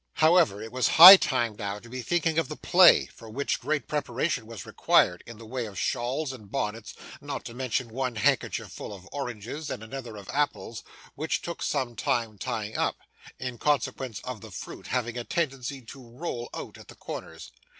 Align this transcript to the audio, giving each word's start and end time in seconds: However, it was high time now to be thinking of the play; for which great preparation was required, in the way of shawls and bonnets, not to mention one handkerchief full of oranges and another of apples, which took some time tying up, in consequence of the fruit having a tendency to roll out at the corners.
However, 0.13 0.63
it 0.63 0.71
was 0.71 0.87
high 0.97 1.15
time 1.15 1.55
now 1.59 1.77
to 1.77 1.87
be 1.87 2.01
thinking 2.01 2.39
of 2.39 2.47
the 2.47 2.55
play; 2.55 3.05
for 3.13 3.29
which 3.29 3.59
great 3.59 3.87
preparation 3.87 4.47
was 4.47 4.65
required, 4.65 5.21
in 5.27 5.37
the 5.37 5.45
way 5.45 5.67
of 5.67 5.77
shawls 5.77 6.33
and 6.33 6.49
bonnets, 6.49 6.95
not 7.21 7.45
to 7.45 7.53
mention 7.53 7.89
one 7.89 8.15
handkerchief 8.15 8.71
full 8.71 8.93
of 8.93 9.07
oranges 9.11 9.69
and 9.69 9.83
another 9.83 10.17
of 10.17 10.27
apples, 10.29 10.83
which 11.13 11.43
took 11.43 11.61
some 11.61 11.95
time 11.95 12.39
tying 12.39 12.75
up, 12.75 12.97
in 13.37 13.59
consequence 13.59 14.19
of 14.23 14.41
the 14.41 14.49
fruit 14.49 14.87
having 14.87 15.19
a 15.19 15.23
tendency 15.23 15.83
to 15.83 16.01
roll 16.09 16.49
out 16.51 16.79
at 16.79 16.87
the 16.87 16.95
corners. 16.95 17.51